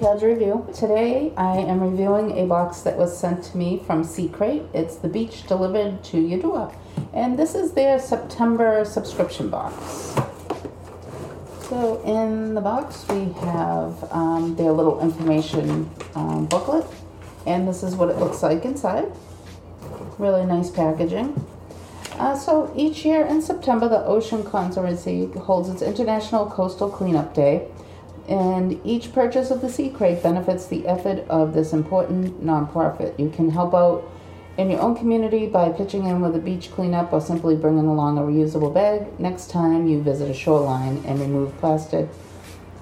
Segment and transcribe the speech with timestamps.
[0.00, 0.66] Kads Review.
[0.74, 4.62] Today I am reviewing a box that was sent to me from Sea Crate.
[4.72, 6.74] It's the beach delivered to your door.
[7.12, 9.74] And this is their September subscription box.
[11.68, 16.86] So in the box we have um, their little information um, booklet.
[17.46, 19.12] And this is what it looks like inside.
[20.18, 21.44] Really nice packaging.
[22.12, 27.68] Uh, so each year in September, the Ocean Conservancy holds its International Coastal Cleanup Day
[28.28, 33.18] and each purchase of the Sea Crate benefits the effort of this important nonprofit.
[33.18, 34.10] You can help out
[34.56, 38.18] in your own community by pitching in with a beach cleanup or simply bringing along
[38.18, 42.08] a reusable bag next time you visit a shoreline and remove plastic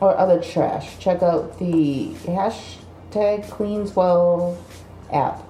[0.00, 0.98] or other trash.
[0.98, 4.56] Check out the hashtag CleanSwell
[5.12, 5.42] app.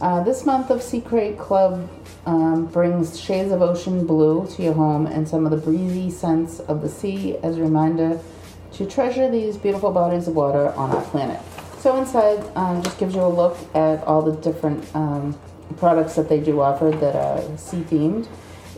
[0.00, 1.88] Uh, this month of Sea Crate Club
[2.24, 6.60] um, brings shades of ocean blue to your home and some of the breezy scents
[6.60, 8.20] of the sea as a reminder
[8.72, 11.40] to treasure these beautiful bodies of water on our planet.
[11.78, 15.38] So inside um, just gives you a look at all the different um,
[15.76, 18.28] products that they do offer that are sea themed,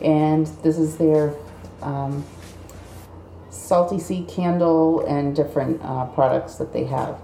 [0.03, 1.35] and this is their
[1.83, 2.25] um,
[3.49, 7.19] salty sea candle and different uh, products that they have.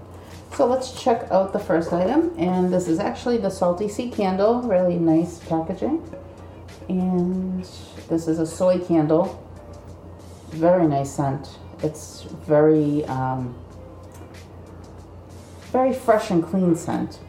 [0.55, 4.61] So let's check out the first item, and this is actually the salty sea candle,
[4.63, 6.01] really nice packaging,
[6.89, 7.63] and
[8.09, 9.43] this is a soy candle,
[10.49, 11.59] very nice scent.
[11.83, 13.55] It's very, um,
[15.71, 17.19] very fresh and clean scent.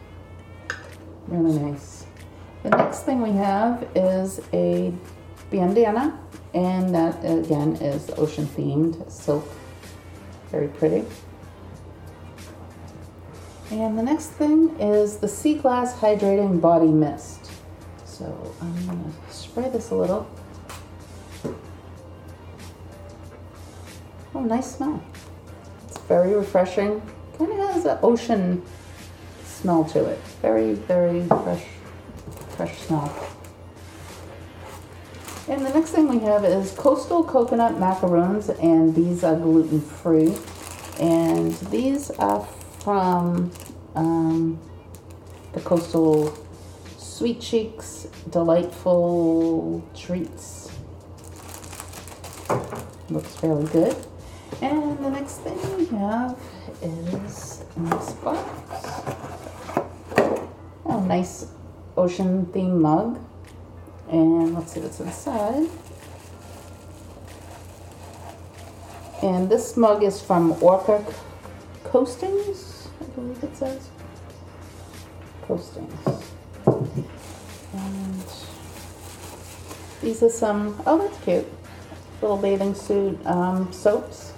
[1.27, 2.05] Really nice.
[2.63, 4.91] The next thing we have is a
[5.51, 6.19] bandana,
[6.53, 9.47] and that again is ocean themed silk.
[10.49, 11.05] Very pretty.
[13.71, 17.51] And the next thing is the Sea Glass Hydrating Body Mist.
[18.03, 20.27] So I'm gonna spray this a little.
[24.35, 25.01] Oh, nice smell.
[25.87, 27.01] It's very refreshing.
[27.37, 28.63] Kind of has an ocean
[29.43, 30.19] smell to it.
[30.41, 31.65] Very, very fresh,
[32.49, 33.27] fresh smell.
[35.47, 40.37] And the next thing we have is coastal coconut macaroons, and these are gluten free.
[40.99, 42.45] And these are
[42.79, 43.51] from
[43.95, 44.59] um,
[45.53, 46.37] the coastal
[46.97, 50.69] sweet cheeks, delightful treats.
[53.09, 53.95] Looks fairly good.
[54.61, 56.37] And the next thing we have
[56.81, 58.49] is this box.
[60.85, 61.47] Oh, nice
[61.95, 63.19] ocean theme mug.
[64.09, 65.69] And let's see what's inside.
[69.21, 71.05] And this mug is from Orca
[71.85, 73.89] Coastings, I believe it says.
[75.43, 75.93] Coastings.
[77.73, 78.23] And
[80.01, 81.47] these are some, oh, that's cute.
[82.21, 84.33] Little bathing suit um, soaps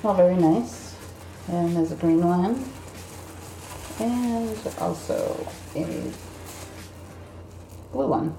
[0.00, 0.94] smell very nice.
[1.48, 2.64] And there's a green one.
[3.98, 6.12] And also a
[7.92, 8.36] blue one.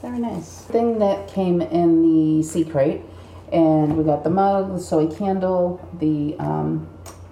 [0.00, 0.62] Very nice.
[0.64, 3.02] Thing that came in the Sea Crate.
[3.50, 6.86] And we got the mug, the soy candle, the um,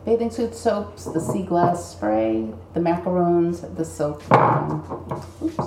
[0.07, 4.83] bathing suit soaps, the sea glass spray, the macaroons, the silk, um,
[5.43, 5.67] oops,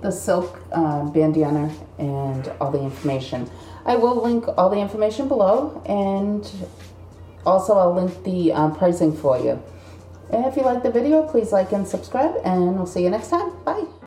[0.00, 3.50] the silk uh, bandana, and all the information.
[3.84, 6.48] I will link all the information below, and
[7.44, 9.62] also, I'll link the uh, pricing for you.
[10.30, 13.28] And if you like the video, please like and subscribe, and we'll see you next
[13.28, 13.52] time.
[13.64, 14.01] Bye.